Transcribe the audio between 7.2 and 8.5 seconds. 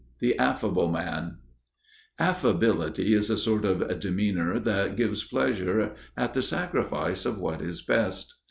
of what is best.